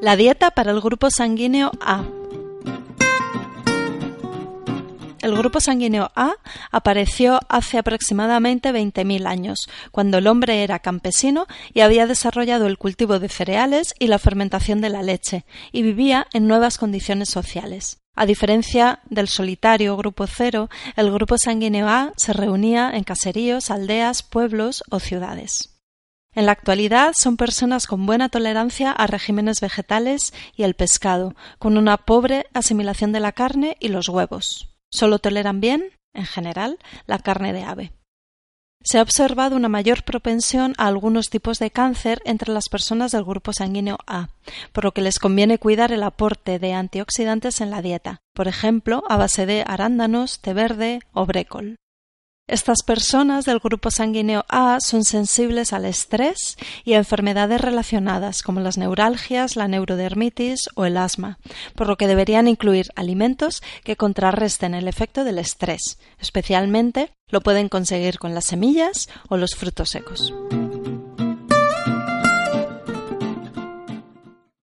La 0.00 0.16
dieta 0.16 0.50
para 0.52 0.70
el 0.70 0.80
grupo 0.80 1.10
sanguíneo 1.10 1.72
A. 1.78 2.04
El 5.20 5.36
grupo 5.36 5.60
sanguíneo 5.60 6.10
A 6.16 6.36
apareció 6.70 7.38
hace 7.50 7.76
aproximadamente 7.76 8.72
20.000 8.72 9.26
años, 9.26 9.68
cuando 9.90 10.16
el 10.16 10.26
hombre 10.26 10.62
era 10.62 10.78
campesino 10.78 11.46
y 11.74 11.80
había 11.80 12.06
desarrollado 12.06 12.66
el 12.66 12.78
cultivo 12.78 13.18
de 13.18 13.28
cereales 13.28 13.94
y 13.98 14.06
la 14.06 14.18
fermentación 14.18 14.80
de 14.80 14.88
la 14.88 15.02
leche, 15.02 15.44
y 15.70 15.82
vivía 15.82 16.26
en 16.32 16.48
nuevas 16.48 16.78
condiciones 16.78 17.28
sociales. 17.28 17.98
A 18.16 18.24
diferencia 18.24 19.00
del 19.10 19.28
solitario 19.28 19.98
grupo 19.98 20.26
cero, 20.26 20.70
el 20.96 21.12
grupo 21.12 21.36
sanguíneo 21.36 21.88
A 21.88 22.14
se 22.16 22.32
reunía 22.32 22.90
en 22.94 23.04
caseríos, 23.04 23.70
aldeas, 23.70 24.22
pueblos 24.22 24.82
o 24.88 24.98
ciudades. 24.98 25.79
En 26.32 26.46
la 26.46 26.52
actualidad 26.52 27.12
son 27.18 27.36
personas 27.36 27.86
con 27.86 28.06
buena 28.06 28.28
tolerancia 28.28 28.92
a 28.92 29.06
regímenes 29.08 29.60
vegetales 29.60 30.32
y 30.54 30.62
el 30.62 30.74
pescado, 30.74 31.34
con 31.58 31.76
una 31.76 31.96
pobre 31.96 32.46
asimilación 32.54 33.10
de 33.12 33.20
la 33.20 33.32
carne 33.32 33.76
y 33.80 33.88
los 33.88 34.08
huevos. 34.08 34.68
Solo 34.92 35.18
toleran 35.18 35.60
bien, 35.60 35.90
en 36.14 36.26
general, 36.26 36.78
la 37.06 37.18
carne 37.18 37.52
de 37.52 37.64
ave. 37.64 37.92
Se 38.82 38.98
ha 38.98 39.02
observado 39.02 39.56
una 39.56 39.68
mayor 39.68 40.04
propensión 40.04 40.74
a 40.78 40.86
algunos 40.86 41.28
tipos 41.28 41.58
de 41.58 41.70
cáncer 41.70 42.22
entre 42.24 42.52
las 42.52 42.68
personas 42.70 43.12
del 43.12 43.24
grupo 43.24 43.52
sanguíneo 43.52 43.98
A, 44.06 44.30
por 44.72 44.84
lo 44.84 44.92
que 44.92 45.02
les 45.02 45.18
conviene 45.18 45.58
cuidar 45.58 45.92
el 45.92 46.02
aporte 46.02 46.58
de 46.58 46.72
antioxidantes 46.72 47.60
en 47.60 47.70
la 47.70 47.82
dieta, 47.82 48.20
por 48.34 48.48
ejemplo, 48.48 49.02
a 49.08 49.18
base 49.18 49.44
de 49.44 49.64
arándanos, 49.66 50.40
té 50.40 50.54
verde 50.54 51.00
o 51.12 51.26
brécol. 51.26 51.76
Estas 52.50 52.82
personas 52.82 53.44
del 53.44 53.60
grupo 53.60 53.92
sanguíneo 53.92 54.44
A 54.48 54.78
son 54.80 55.04
sensibles 55.04 55.72
al 55.72 55.84
estrés 55.84 56.58
y 56.84 56.94
a 56.94 56.98
enfermedades 56.98 57.60
relacionadas 57.60 58.42
como 58.42 58.58
las 58.58 58.76
neuralgias, 58.76 59.54
la 59.54 59.68
neurodermitis 59.68 60.68
o 60.74 60.84
el 60.84 60.96
asma, 60.96 61.38
por 61.76 61.86
lo 61.86 61.96
que 61.96 62.08
deberían 62.08 62.48
incluir 62.48 62.88
alimentos 62.96 63.62
que 63.84 63.94
contrarresten 63.94 64.74
el 64.74 64.88
efecto 64.88 65.22
del 65.22 65.38
estrés. 65.38 66.00
Especialmente 66.18 67.12
lo 67.28 67.40
pueden 67.40 67.68
conseguir 67.68 68.18
con 68.18 68.34
las 68.34 68.46
semillas 68.46 69.08
o 69.28 69.36
los 69.36 69.54
frutos 69.54 69.90
secos. 69.90 70.34